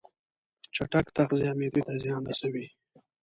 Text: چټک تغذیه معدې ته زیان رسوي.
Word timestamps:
چټک 0.75 1.05
تغذیه 1.15 1.51
معدې 1.59 1.81
ته 1.87 1.93
زیان 2.03 2.21
رسوي. 2.29 2.65